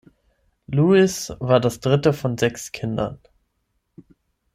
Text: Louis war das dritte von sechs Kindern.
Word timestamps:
Louis 0.67 1.31
war 1.39 1.59
das 1.59 1.79
dritte 1.79 2.11
von 2.11 2.35
sechs 2.35 2.71
Kindern. 2.71 3.19